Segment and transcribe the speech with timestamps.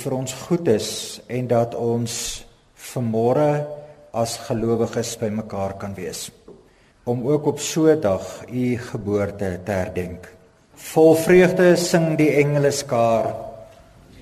[0.00, 0.90] vir ons goed is
[1.28, 2.12] en dat ons
[2.90, 3.50] vanmôre
[4.12, 6.30] as gelowiges bymekaar kan wees
[7.10, 10.28] om ook op so 'n dag u geboorte te herdenk.
[10.74, 13.34] Vol vreugde sing die engele skaar: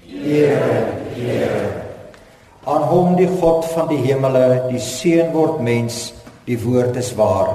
[0.07, 1.71] Here, Here.
[2.65, 7.49] Aan hom die God van die hemele, die seun word mens, die woord is waar.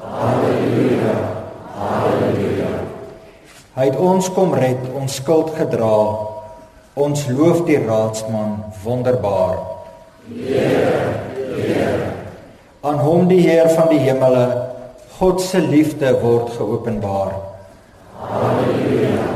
[0.00, 1.14] Halleluja.
[1.74, 2.72] Halleluja.
[3.74, 6.33] Hy het ons kom red, ons skuld gedra.
[6.94, 9.56] Ons loof die raadsman wonderbaar.
[12.84, 14.44] Aan hom die Heer van die hemele,
[15.18, 17.32] God se liefde word geopenbaar.
[18.20, 19.26] Halleluja.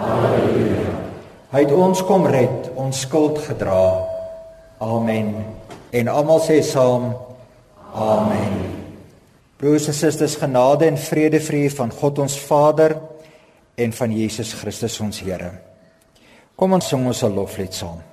[0.00, 0.92] Halleluja.
[1.50, 3.80] Hy het ons kom red, ons skuld gedra.
[4.80, 5.32] Amen.
[5.90, 7.10] En almal sê saam:
[7.96, 8.60] Amen.
[9.60, 12.96] Broers en susters, genade en vrede vir u van God ons Vader
[13.74, 15.69] en van Jesus Christus ons Here.
[16.60, 18.09] Kom ons sing ons 'n loflied saam.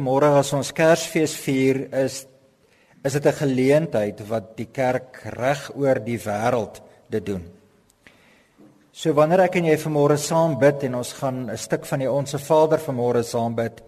[0.00, 2.24] Vanmôre as ons Kersfees vier, is
[3.04, 6.80] is dit 'n geleentheid wat die kerk reg oor die wêreld
[7.10, 7.44] dit doen.
[8.92, 12.10] So wanneer ek en jy vanmôre saam bid en ons gaan 'n stuk van die
[12.10, 13.82] Onse Vader vanmôre saam bid,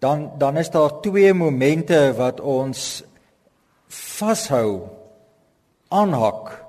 [0.00, 3.02] dan dan is daar twee momente wat ons
[3.88, 4.88] vashou
[5.90, 6.64] aanhak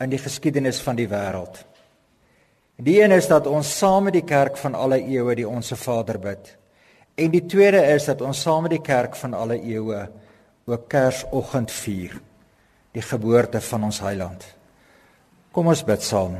[0.00, 1.64] in die geskiedenis van die wêreld.
[2.76, 6.18] Die een is dat ons saam met die kerk van alle eeue die Onse Vader
[6.18, 6.56] bid.
[7.16, 10.02] En die tweede is dat ons saam met die kerk van alle eeue
[10.68, 12.12] ook Kersoggend vier,
[12.92, 14.44] die geboorte van ons Heiland.
[15.52, 16.36] Kom ons bid saam.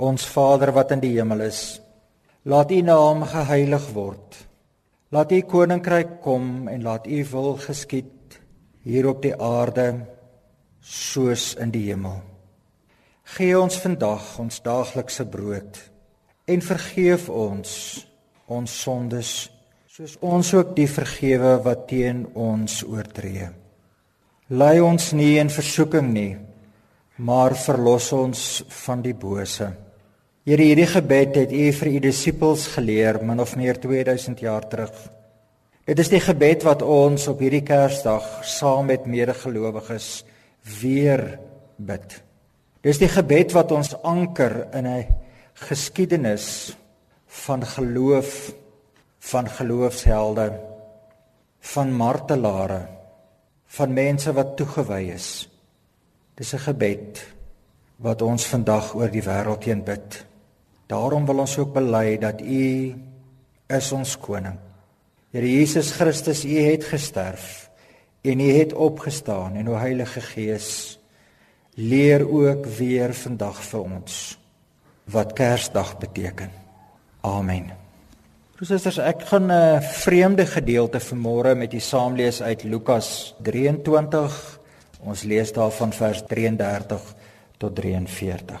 [0.00, 1.80] Ons Vader wat in die hemel is,
[2.48, 4.38] laat U naam geheilig word.
[5.12, 8.38] Laat U koninkryk kom en laat U wil geskied
[8.88, 9.90] hier op die aarde
[10.80, 12.22] soos in die hemel.
[13.36, 15.82] Gee ons vandag ons daaglikse brood
[16.48, 17.70] en vergeef ons
[18.48, 19.34] ons sondes
[19.98, 23.48] soos ons ook die vergewe wat teen ons oortree.
[24.54, 26.36] Lei ons nie in versoeking nie,
[27.26, 28.42] maar verlos ons
[28.84, 29.66] van die bose.
[30.46, 34.94] Here, hierdie gebed het U vir U disippels geleer min of meer 2000 jaar terug.
[35.90, 40.22] Dit is die gebed wat ons op hierdie Kersdag saam met medegelowiges
[40.78, 41.24] weer
[41.74, 42.20] bid.
[42.86, 45.10] Dis die gebed wat ons anker in 'n
[45.66, 46.76] geskiedenis
[47.26, 48.54] van geloof
[49.28, 50.52] van geloofshelde
[51.60, 52.86] van martelare
[53.68, 55.48] van mense wat toegewy is.
[56.34, 57.26] Dis 'n gebed
[57.96, 60.26] wat ons vandag oor die wêreld heen bid.
[60.86, 62.94] Daarom wil ons ook bely dat U
[63.66, 64.58] is ons koning.
[65.30, 67.70] Here Jesus Christus, U het gesterf
[68.20, 70.98] en U het opgestaan en o Heilige Gees
[71.74, 74.38] leer ook weer vandag vir ons
[75.04, 76.50] wat Kersdag beteken.
[77.20, 77.87] Amen.
[78.58, 84.58] Broers ek gaan 'n vreemde gedeelte vanmôre met u saamlees uit Lukas 23.
[85.00, 87.14] Ons lees daarvan vers 33
[87.56, 88.60] tot 43.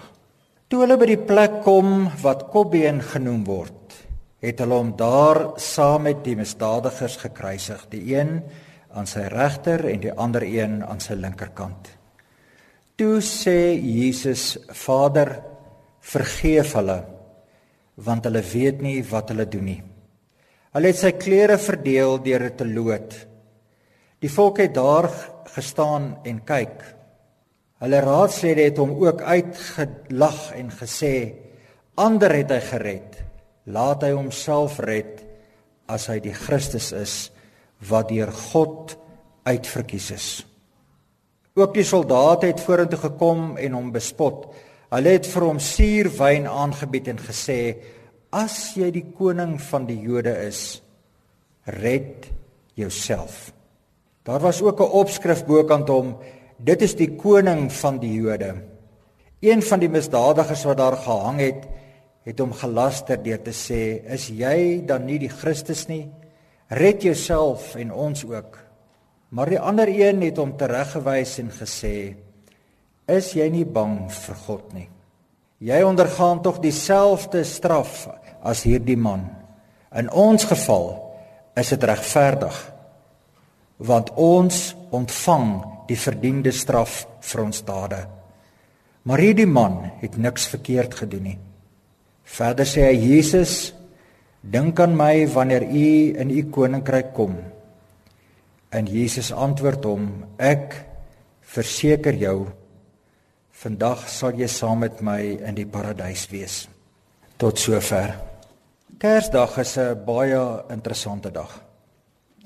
[0.68, 4.06] Toe hulle by die plek kom wat Kobbeen genoem word,
[4.38, 8.42] het hulle hom daar saam met die misdadigers gekruisig, die een
[8.94, 11.88] aan sy regter en die ander een aan sy linkerkant.
[12.96, 15.42] Toe sê Jesus: Vader,
[16.00, 17.17] vergeef hulle
[18.04, 19.80] want hulle weet nie wat hulle doen nie.
[20.76, 23.14] Hulle het sy klere verdeel deur dit te loot.
[24.22, 25.08] Die volk het daar
[25.54, 26.82] gestaan en kyk.
[27.82, 31.34] Hulle raadslede het hom ook uitgelag en gesê:
[31.94, 33.18] "Ander het hy gered.
[33.66, 35.24] Laat hy homself red
[35.86, 37.30] as hy die Christus is
[37.88, 38.96] wat deur God
[39.46, 40.28] uitverkies is."
[41.58, 44.46] Ook die soldate het vorentoe gekom en hom bespot.
[44.88, 47.76] Hulle het vir hom suurwyn aangebied en gesê:
[48.32, 50.80] "As jy die koning van die Jode is,
[51.66, 52.30] red
[52.74, 53.52] jouself."
[54.24, 56.16] Daar was ook 'n opskrif bokant hom:
[56.56, 58.54] "Dit is die koning van die Jode."
[59.40, 61.68] Een van die misdadigers wat daar gehang het,
[62.24, 66.10] het hom gelaster deur te sê: "Is jy dan nie die Christus nie?
[66.68, 68.58] Red jouself en ons ook."
[69.28, 72.16] Maar die ander een het hom tereggewys en gesê:
[73.08, 74.88] "Is jy nie bang vir God nie?
[75.58, 78.08] Jy ondergaan tog dieselfde straf
[78.42, 79.24] as hierdie man.
[79.96, 80.92] In ons geval
[81.56, 82.54] is dit regverdig,
[83.78, 85.48] want ons ontvang
[85.88, 88.06] die verdiende straf vir ons dade.
[89.02, 91.38] Maar hierdie man het niks verkeerd gedoen nie."
[92.24, 93.72] Verder sê hy: "Jesus,
[94.42, 97.36] dink aan my wanneer u in u koninkryk kom."
[98.70, 100.76] En Jesus antwoord hom: Ek
[101.40, 102.46] verseker jou
[103.58, 106.60] vandag sal jy saam met my in die paradys wees.
[107.38, 108.14] Tot sover.
[108.98, 111.50] Kersdag is 'n baie interessante dag.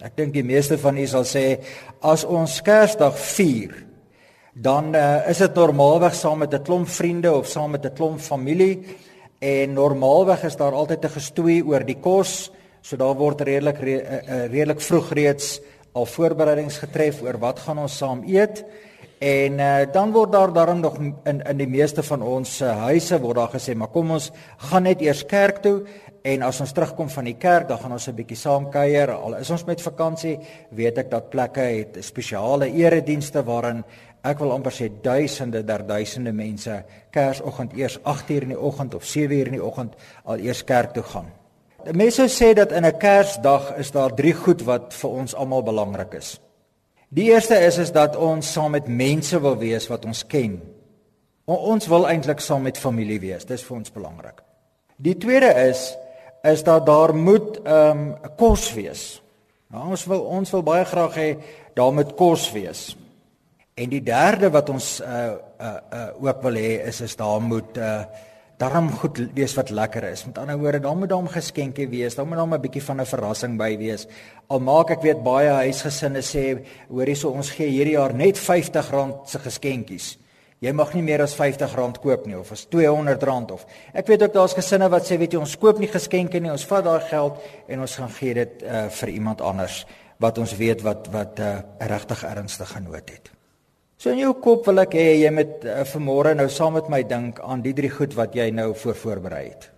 [0.00, 1.60] Ek dink die meeste van u sal sê
[2.00, 3.84] as ons Kersdag vier,
[4.54, 8.20] dan uh, is dit normaalweg saam met 'n klomp vriende of saam met 'n klomp
[8.20, 8.84] familie
[9.40, 12.50] en normaalweg is daar altyd 'n gestoei oor die kos,
[12.80, 15.60] so daar word redelik re, uh, redelik vroeg reeds
[15.92, 18.64] al voorbereidings getref oor wat gaan ons saam eet
[19.22, 21.14] en uh, dan word daar daarom nog in
[21.46, 24.32] in die meeste van ons uh, huise word daar gesê maar kom ons
[24.70, 25.76] gaan net eers kerk toe
[26.26, 29.36] en as ons terugkom van die kerk dan gaan ons 'n bietjie saam kuier al
[29.38, 30.38] is ons met vakansie
[30.70, 33.84] weet ek dat plekke het spesiale eredienste waarin
[34.24, 39.04] ek wil amper sê duisende der duisende mense kersoggend eers 8:00 in die oggend of
[39.04, 41.30] 7:00 in die oggend al eers kerk toe gaan
[41.90, 46.14] Mense sê dat in 'n Kersdag is daar drie goed wat vir ons almal belangrik
[46.14, 46.40] is.
[47.12, 50.56] Die eerste is is dat ons saam met mense wil wees wat ons ken.
[51.44, 53.44] Ons wil eintlik saam met familie wees.
[53.44, 54.40] Dis vir ons belangrik.
[54.96, 55.90] Die tweede is
[56.42, 59.20] is dat daar moet ehm um, kos wees.
[59.70, 61.28] Nou ons wil ons wil baie graag hê
[61.76, 62.96] daar moet kos wees.
[63.76, 67.76] En die derde wat ons uh uh uh ook wil hê is is daar moet
[67.76, 68.04] uh
[68.62, 70.24] darm goed wees wat lekker is.
[70.28, 72.14] Met ander woorde, daar moet daar 'n geskenkie wees.
[72.14, 74.06] Daar moet daar 'n bietjie van 'n verrassing by wees.
[74.48, 79.26] Al maak ek weet baie huisgesinne sê, hoor hierso ons gee hierdie jaar net R50
[79.26, 80.18] se geskenkies.
[80.60, 83.66] Jy mag nie meer as R50 koop nie of as R200 of.
[83.92, 86.50] Ek weet ook daar's gesinne wat sê, weet jy, ons koop nie geskenke nie.
[86.50, 89.86] Ons vat daai geld en ons gaan gee dit uh vir iemand anders
[90.18, 93.41] wat ons weet wat wat 'n uh, regtig ernstige nood het.
[94.02, 97.04] So in jou kop wil ek hê jy moet uh, vanmôre nou saam met my
[97.06, 99.68] dink aan die drie goed wat jy nou voor voorberei het.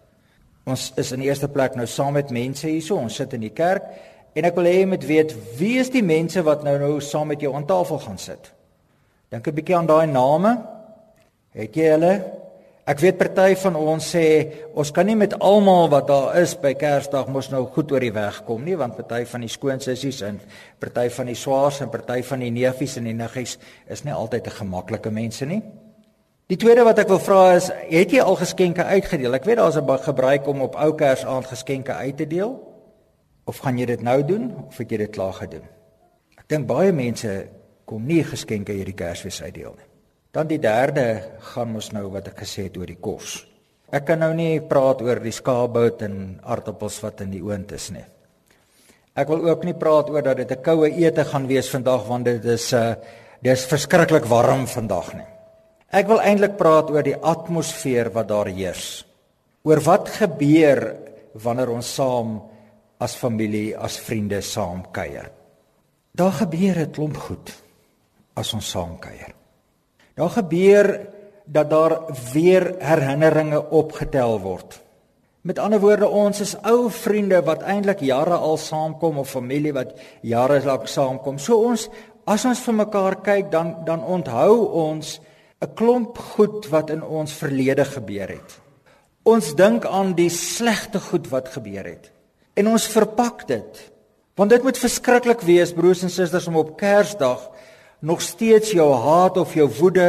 [0.64, 2.96] Ons is in eerste plek nou saam met mense hierso.
[2.96, 3.84] Ons sit in die kerk
[4.32, 7.34] en ek wil hê jy moet weet wie is die mense wat nou nou saam
[7.34, 8.48] met jou aan tafel gaan sit.
[9.28, 10.56] Dink 'n bietjie aan daai name.
[11.52, 12.14] Het jy hulle
[12.84, 14.24] Ek weet party van ons sê
[14.76, 18.12] ons kan nie met almal wat daar is by Kersdag mos nou goed oor die
[18.12, 20.36] weg kom nie want party van die skoonsissies en
[20.84, 23.56] party van die swaars en party van die neefies en die niggies
[23.88, 25.62] is nie altyd 'n gemaklike mense nie.
[26.46, 29.34] Die tweede wat ek wil vra is, het jy al geskenke uitgedeel?
[29.34, 32.52] Ek weet daar's 'n gebruik om op ou Kersaand geskenke uit te deel.
[33.46, 35.64] Of gaan jy dit nou doen of het jy dit klaar gedoen?
[36.36, 37.48] Ek dink baie mense
[37.86, 39.93] kom nie geskenke hierdie Kersfees uitdeel nie.
[40.34, 41.04] Dan die derde
[41.54, 43.44] gaan ons nou wat ek gesê het oor die kos.
[43.94, 47.92] Ek kan nou nie praat oor die skaapbout en aardappels wat in die oond is
[47.94, 48.02] nie.
[49.14, 52.24] Ek wil ook nie praat oor dat dit 'n koue ete gaan wees vandag want
[52.24, 52.94] dit is 'n uh,
[53.42, 55.26] dis verskriklik warm vandag nie.
[55.92, 59.06] Ek wil eintlik praat oor die atmosfeer wat daar heers.
[59.62, 60.96] Oor wat gebeur
[61.34, 62.42] wanneer ons saam
[62.98, 65.30] as familie, as vriende saam kuier.
[66.14, 67.52] Daar gebeur 'n klomp goed
[68.34, 69.43] as ons saam kuier.
[70.14, 70.88] Daar gebeur
[71.44, 72.00] dat daar
[72.32, 74.80] weer herinneringe opgetel word.
[75.44, 79.92] Met ander woorde, ons is ou vriende wat eintlik jare al saamkom of familie wat
[80.24, 81.38] jare lank saamkom.
[81.38, 81.88] So ons
[82.24, 85.20] as ons vir mekaar kyk, dan dan onthou ons
[85.60, 88.60] 'n klomp goed wat in ons verlede gebeur het.
[89.22, 92.12] Ons dink aan die slegte goed wat gebeur het.
[92.54, 93.92] En ons verpak dit.
[94.34, 97.50] Want dit moet verskriklik wees broers en susters om op Kersdag
[98.04, 100.08] nog steeds jou haat of jou woede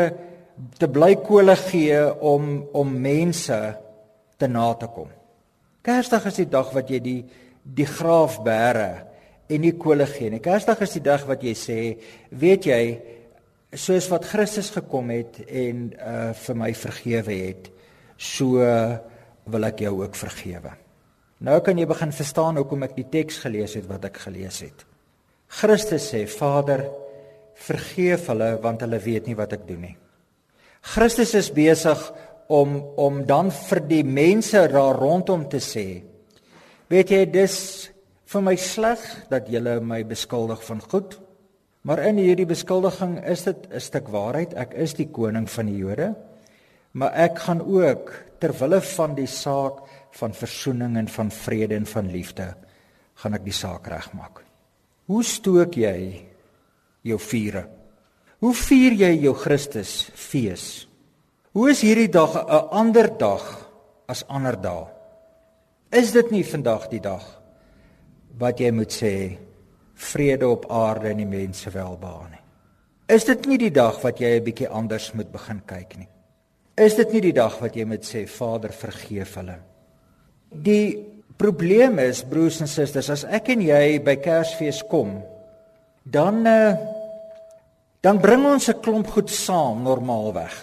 [0.80, 3.60] te bly kole gee om om mense
[4.38, 5.10] te na te kom.
[5.86, 7.22] Kersdag is die dag wat jy die
[7.66, 8.90] die graaf bære
[9.50, 10.42] en nie kole gee nie.
[10.44, 11.78] Kersdag is die dag wat jy sê,
[12.30, 12.82] weet jy,
[13.74, 17.72] soos wat Christus gekom het en uh vir my vergewe het,
[18.18, 18.60] so
[19.46, 20.76] wil ek jou ook vergewe.
[21.46, 24.86] Nou kan jy begin verstaan hoekom ek die teks gelees het wat ek gelees het.
[25.48, 26.86] Christus sê, Vader,
[27.56, 29.98] vergeef hulle want hulle weet nie wat ek doen nie.
[30.86, 32.00] Christus is besig
[32.48, 36.04] om om dan vir die mense daar rondom te sê
[36.90, 37.56] weet jy dis
[38.30, 41.18] vir my sleg dat julle my beskuldig van goed
[41.86, 45.78] maar in hierdie beskuldiging is dit 'n stuk waarheid ek is die koning van die
[45.78, 46.16] Jode
[46.94, 49.82] maar ek gaan ook ter wille van die saak
[50.12, 52.56] van versoening en van vrede en van liefde
[53.16, 54.44] gaan ek die saak regmaak
[55.08, 56.26] hoe stook jy
[57.06, 57.64] jou vure.
[58.42, 60.88] Hoe vier jy jou Christus fees?
[61.56, 63.46] Hoe is hierdie dag 'n ander dag
[64.08, 64.88] as ander dae?
[65.92, 67.24] Is dit nie vandag die dag
[68.38, 69.38] wat jy moet sê
[69.96, 72.44] vrede op aarde en die mense welbehae nie?
[73.08, 76.08] Is dit nie die dag wat jy 'n bietjie anders moet begin kyk nie?
[76.78, 79.60] Is dit nie die dag wat jy moet sê Vader vergeef hulle?
[80.52, 81.06] Die
[81.38, 85.22] probleem is broers en susters, as ek en jy by Kersfees kom,
[86.04, 86.76] dan uh,
[88.06, 90.54] dan bring ons 'n klomp goed saam normaalweg.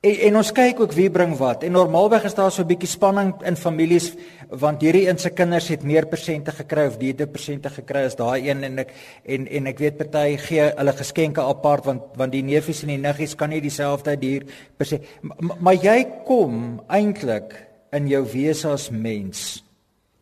[0.00, 1.62] En, en ons kyk ook wie bring wat.
[1.62, 4.14] En normaalweg is daar so 'n bietjie spanning in families
[4.48, 8.16] want hierdie een se kinders het meer persente gekry of die het persente gekry as
[8.16, 8.92] daai een en ek
[9.24, 12.98] en en ek weet party gee hulle geskenke apart want want die neefies en die
[12.98, 14.44] niggies kan nie dieselfde duur
[14.76, 17.54] persent maar, maar jy kom eintlik
[17.92, 19.64] in jou wese as mens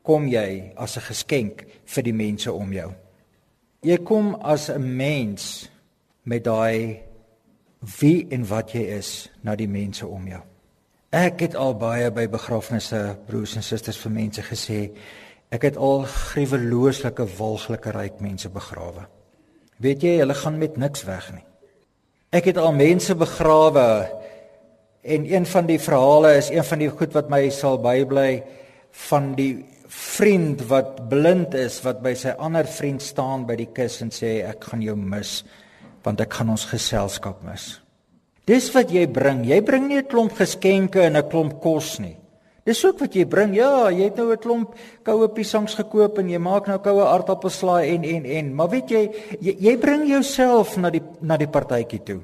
[0.03, 2.93] kom jy as 'n geskenk vir die mense om jou.
[3.83, 5.71] Jy kom as 'n mens
[6.27, 7.03] met daai
[8.01, 10.43] wie en wat jy is na die mense om jou.
[11.15, 14.81] Ek het al baie by begrafnisse broers en susters vir mense gesê
[15.55, 19.07] ek het al gruwelooslike walglike ryk mense begrawe.
[19.79, 21.45] Weet jy, hulle gaan met niks weg nie.
[22.35, 23.87] Ek het al mense begrawe
[25.07, 28.43] en een van die verhale is een van die goed wat my sal bybly
[29.07, 29.53] van die
[29.87, 34.41] vriend wat blind is wat by sy ander vriend staan by die kus en sê
[34.49, 35.45] ek gaan jou mis
[36.07, 37.81] want ek gaan ons geselskap mis.
[38.47, 39.43] Dis wat jy bring.
[39.45, 42.17] Jy bring nie 'n klomp geskenke en 'n klomp kos nie.
[42.67, 43.55] Dis ook wat jy bring.
[43.55, 47.95] Ja, jy het nou 'n klomp koue piesangs gekoop en jy maak nou koue aardappelslaai
[47.95, 52.03] en en en, maar weet jy, jy, jy bring jouself na die na die partytjie
[52.05, 52.23] toe.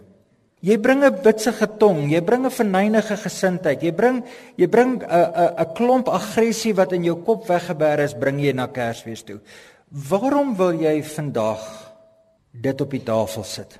[0.60, 3.82] Jy bring 'n bitsige tong, jy bring 'n verneinige gesindheid.
[3.82, 4.24] Jy bring
[4.56, 8.52] jy bring 'n 'n 'n klomp aggressie wat in jou kop weggeberg is, bring jy
[8.52, 9.40] na Kersfees toe.
[9.90, 11.81] Waarom wil jy vandag
[12.52, 13.78] dit op die tafel sit?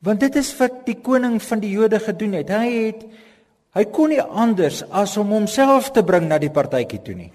[0.00, 2.50] Want dit is wat die koning van die Jode gedoen het.
[2.50, 3.04] Hy het
[3.76, 7.30] hy kon nie anders as om homself te bring na die partytjie toe nie.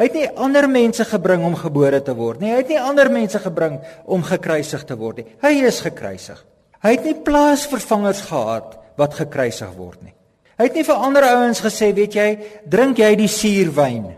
[0.00, 2.52] Hy het nie ander mense gebring om gebore te word nie.
[2.52, 3.78] Hy het nie ander mense gebring
[4.08, 5.26] om gekruisig te word nie.
[5.44, 6.38] Hy is gekruisig.
[6.80, 10.14] Hy het nie plaasvervangers gehad wat gekruisig word nie.
[10.60, 12.28] Hy het nie vir ander ouens gesê, weet jy,
[12.68, 14.10] drink jy die suurwyn.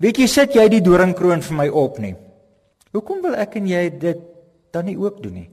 [0.00, 2.14] Weet jy, sit jy die doringkroon vir my op nie.
[2.96, 4.24] Hoekom wil ek en jy dit
[4.72, 5.48] dan nie ook doen nie?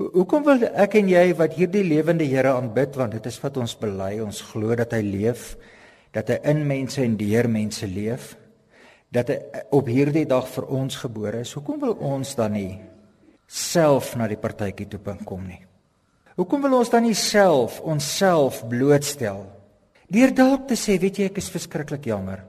[0.00, 3.74] Hoekom wil ek en jy wat hierdie lewende Here aanbid want dit is wat ons
[3.76, 5.54] bely, ons glo dat hy leef,
[6.16, 8.32] dat hy in mense en deur mense leef,
[9.12, 9.36] dat hy
[9.76, 11.52] op hierdie dag vir ons gebore is.
[11.52, 12.78] Hoekom wil ons dan nie
[13.50, 15.60] self na die partytjie toe kom nie?
[16.40, 19.44] Hoekom wil ons dan nie self onsself blootstel?
[20.10, 22.46] Deur dalk te sê, weet jy, ek is verskriklik jammer.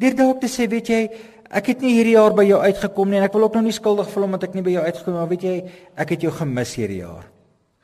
[0.00, 1.02] Deur dalk te sê, weet jy,
[1.50, 3.76] ek het nie hierdie jaar by jou uitgekom nie en ek wil ook nou nie
[3.76, 5.56] skuldig voel omdat ek nie by jou uitgekom het maar weet jy
[5.96, 7.26] ek het jou gemis hierdie jaar.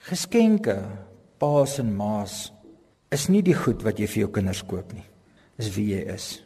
[0.09, 0.79] Geskenke,
[1.39, 2.53] paas en maas
[3.13, 5.05] is nie die goed wat jy vir jou kinders koop nie.
[5.61, 6.43] Dis wie jy is.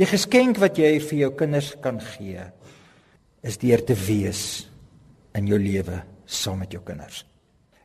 [0.00, 2.44] Die geskenk wat jy vir jou kinders kan gee
[3.46, 4.66] is deur te wees
[5.36, 7.24] in jou lewe saam met jou kinders.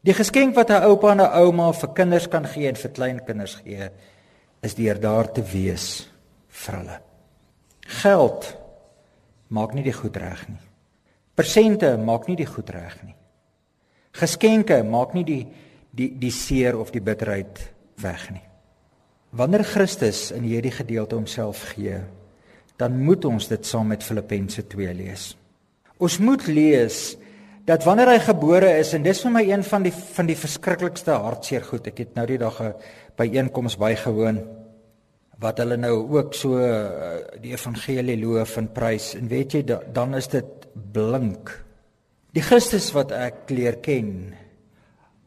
[0.05, 3.55] Die geskenk wat 'n oupa en 'n ouma vir kinders kan gee en vir kleinkinders
[3.55, 3.89] gee
[4.63, 6.07] is deur daar te wees
[6.47, 6.99] vir hulle.
[7.88, 8.57] Geld
[9.47, 10.62] maak nie die goed reg nie.
[11.36, 13.15] Persente maak nie die goed reg nie.
[14.15, 15.43] Geskenke maak nie die
[15.95, 17.60] die die seer of die bitterheid
[18.03, 18.43] weg nie.
[19.36, 22.01] Wanneer Christus in hierdie gedeelte homself gee,
[22.79, 25.29] dan moet ons dit saam met Filippense 2 lees.
[25.99, 27.15] Ons moet lees
[27.65, 31.15] dat wanneer hy gebore is en dis vir my een van die van die verskriklikste
[31.23, 31.88] hartseer goed.
[31.88, 32.60] Ek het nou die dag
[33.15, 34.43] by einkoms bygewoon
[35.43, 39.82] wat hulle nou ook so uh, die evangelie loof en prys en weet jy da,
[39.93, 41.52] dan is dit blink.
[42.36, 44.36] Die Christus wat ek leer ken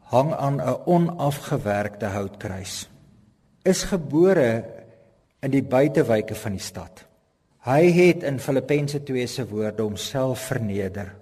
[0.09, 2.89] hang aan 'n onafgewerkte houtkruis.
[3.65, 4.65] Is gebore
[5.41, 7.05] in die buitewyke van die stad.
[7.59, 11.15] Hy het in Filippense 2 se woorde homself verneder.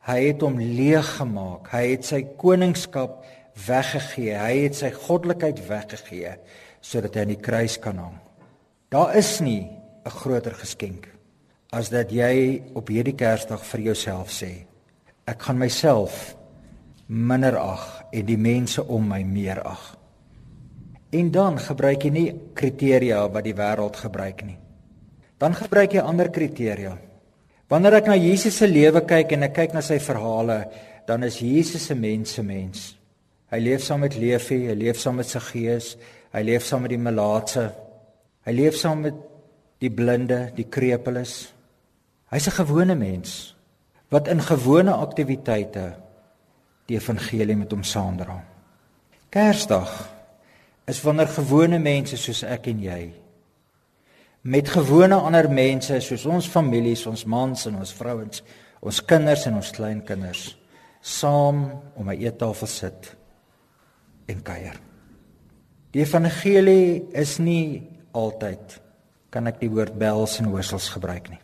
[0.00, 1.70] Hy het hom leeg gemaak.
[1.72, 3.24] Hy het sy koningskap
[3.66, 4.34] weggegee.
[4.34, 6.36] Hy het sy goddelikheid weggegee
[6.80, 8.18] sodat hy aan die kruis kan hang.
[8.90, 9.68] Daar is nie
[10.04, 11.08] 'n groter geskenk
[11.72, 14.64] as dat jy op hierdie Kersdag vir jouself sê
[15.26, 16.34] ek gaan myself
[17.08, 19.96] minder ag en die mense om my meer ag.
[21.12, 24.58] En dan gebruik jy nie kriteria wat die wêreld gebruik nie.
[25.40, 26.98] Dan gebruik jy ander kriteria.
[27.68, 30.64] Wanneer ek na Jesus se lewe kyk en ek kyk na sy verhale,
[31.08, 32.96] dan is Jesus 'n mens se mens.
[33.50, 35.96] Hy leef saam met Leefi, hy leef saam met sy gees,
[36.32, 37.68] hy leef saam met die melaatse.
[38.44, 39.14] Hy leef saam met
[39.80, 41.52] die blinde, die krepeles.
[42.30, 43.54] Hy's 'n gewone mens
[44.10, 45.96] wat in gewone aktiwiteite
[46.86, 48.44] die evangelie met hom saamdra.
[49.30, 50.08] Kersdag
[50.86, 53.12] is wanneer gewone mense soos ek en jy
[54.42, 58.42] met gewone ander mense soos ons families, ons mans en ons vrouens,
[58.80, 60.56] ons kinders en ons kleinkinders
[61.00, 63.16] saam om 'n eettafel sit
[64.26, 64.87] en kuier.
[65.94, 67.82] Die evangelie is nie
[68.16, 68.80] altyd
[69.32, 71.40] kan ek die woord bells en whistles gebruik nie.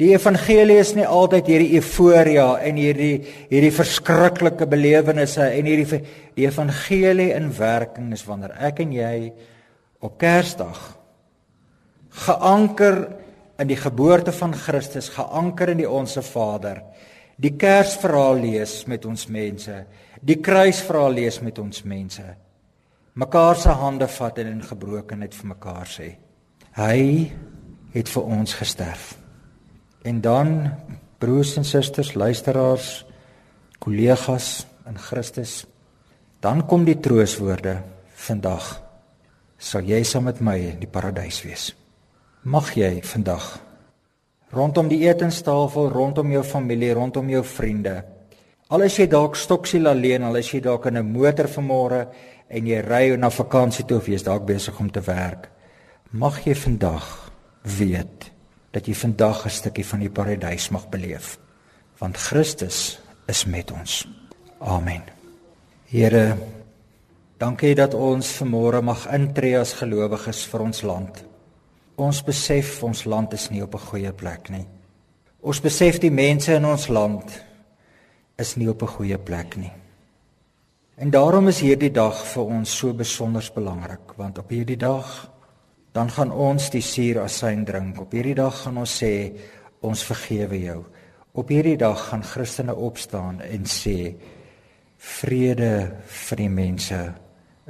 [0.00, 6.00] Die evangelie is nie altyd hierdie euforia en hierdie hierdie verskriklike belewennisse en hierdie
[6.36, 9.14] die evangelie in werking is wanneer ek en jy
[10.00, 10.80] op Kersdag
[12.24, 12.96] geanker
[13.60, 16.80] in die geboorte van Christus, geanker in die onsse Vader,
[17.36, 19.82] die Kersverhaal lees met ons mense,
[20.20, 22.24] die kruisverhaal lees met ons mense.
[23.20, 26.08] Mekaar se hande vat en in gebrokenheid vir mekaar sê:
[26.78, 27.00] Hy
[27.92, 29.14] het vir ons gesterf.
[30.08, 30.70] En dan
[31.20, 33.04] broers en susters, luisteraars,
[33.78, 35.66] kollegas in Christus,
[36.40, 37.82] dan kom die trooswoorde
[38.26, 38.70] vandag.
[39.58, 41.74] Sal jy saam met my in die paradys wees?
[42.42, 43.58] Mag jy vandag
[44.50, 48.00] rondom die etenstafel, rondom jou familie, rondom jou vriende.
[48.70, 52.06] Al is jy dalk stoksiel alleen, al is jy dalk in 'n motor vanmôre
[52.50, 55.48] en jy ry na vakansie toe of jy's dalk besig om te werk.
[56.10, 57.06] Mag jy vandag
[57.78, 58.30] weet
[58.74, 61.38] dat jy vandag 'n stukkie van die paradys mag beleef
[62.00, 64.08] want Christus is met ons.
[64.58, 65.02] Amen.
[65.84, 66.36] Here,
[67.38, 71.24] dankie dat ons vanmôre mag intree as gelowiges vir ons land.
[71.96, 74.66] Ons besef ons land is nie op 'n goeie plek nie.
[75.40, 77.42] Ons besef die mense in ons land
[78.38, 79.72] is nie op 'n goeie plek nie.
[81.00, 85.08] En daarom is hierdie dag vir ons so besonder belangrik want op hierdie dag
[85.96, 88.02] dan gaan ons die suurasyn drink.
[88.04, 89.32] Op hierdie dag gaan ons sê
[89.80, 90.76] ons vergewe jou.
[91.32, 94.12] Op hierdie dag gaan Christene opstaan en sê
[95.00, 95.72] vrede
[96.28, 97.00] vir die mense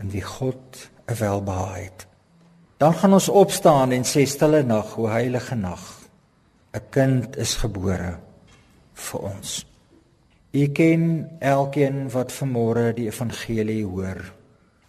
[0.02, 2.06] in wie God 'n welbehae het.
[2.82, 6.10] Dan gaan ons opstaan en sê stille nag, o heilige nag.
[6.74, 8.18] 'n Kind is gebore
[8.94, 9.69] vir ons.
[10.50, 14.18] U ken elkeen wat vanmôre die evangelie hoor.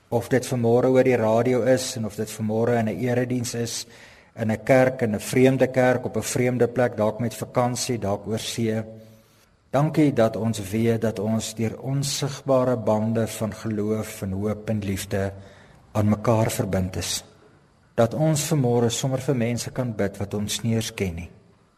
[0.10, 3.86] Of dit vanmôre oor die radio is en of dit vanmôre in 'n erediens is
[4.34, 8.28] in 'n kerk in 'n vreemde kerk op 'n vreemde plek dalk met vakansie dalk
[8.28, 8.84] oor see.
[9.69, 15.34] Dankie dat ons weet dat ons deur onsigbare bande van geloof en hoop en liefde
[15.91, 17.24] aan mekaar verbind is.
[17.95, 21.30] Dat ons vanmôre sommer vir mense kan bid wat ons nie eens ken nie.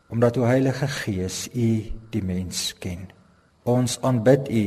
[0.09, 3.22] Omdat o Heilige Gees U die mens ken.
[3.63, 4.65] Ons aanbid U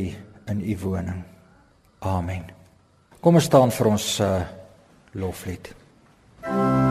[0.53, 1.25] in U woning.
[2.01, 2.49] Amen.
[3.21, 4.41] Kom ons staan vir ons uh,
[5.19, 5.75] loflied.
[6.47, 6.86] Thank you.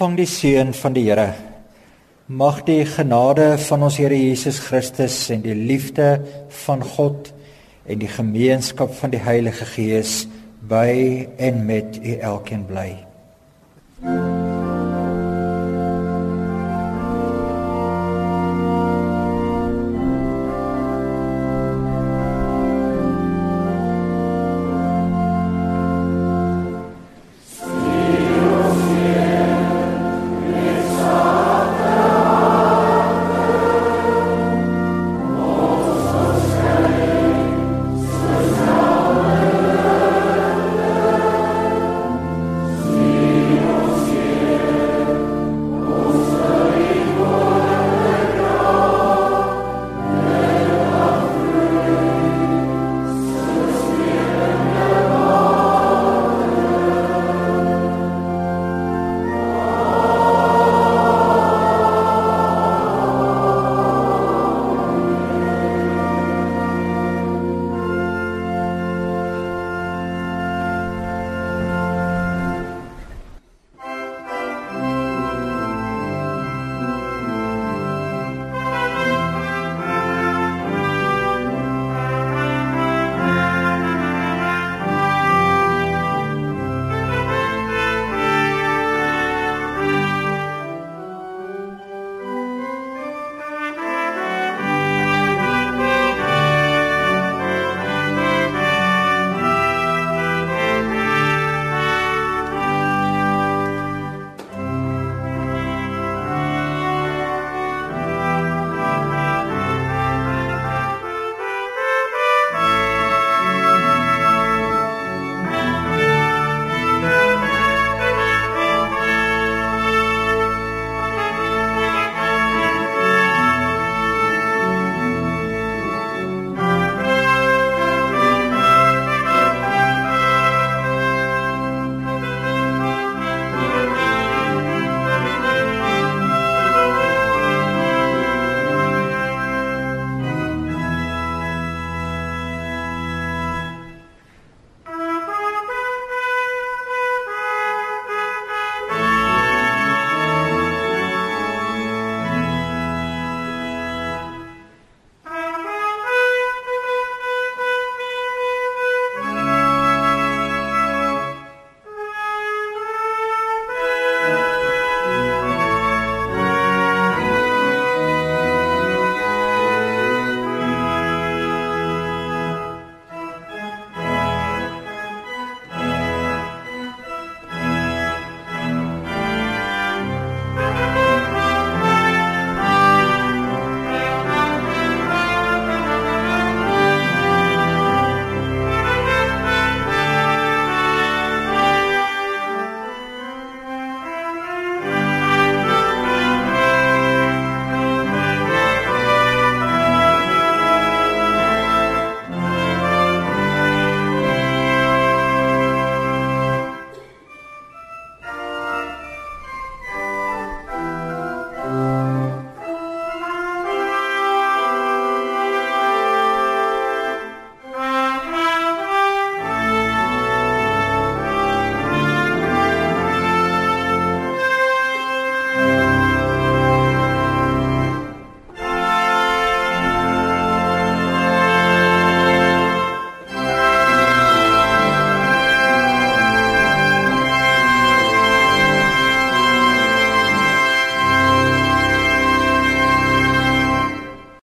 [0.00, 1.34] Ontvang die seën van die Here.
[2.32, 6.22] Mag die genade van ons Here Jesus Christus en die liefde
[6.62, 7.28] van God
[7.84, 10.22] en die gemeenskap van die Heilige Gees
[10.72, 12.88] by en met u elkeen bly.